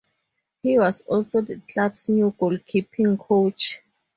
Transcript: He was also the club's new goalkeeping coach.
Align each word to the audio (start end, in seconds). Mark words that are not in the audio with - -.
He 0.63 0.79
was 0.79 1.01
also 1.01 1.41
the 1.41 1.59
club's 1.69 2.09
new 2.09 2.33
goalkeeping 2.39 3.19
coach. 3.19 3.83